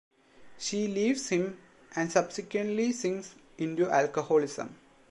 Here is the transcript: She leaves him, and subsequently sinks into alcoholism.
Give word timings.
She 0.57 0.87
leaves 0.87 1.29
him, 1.29 1.59
and 1.95 2.11
subsequently 2.11 2.91
sinks 2.91 3.35
into 3.59 3.87
alcoholism. 3.87 4.75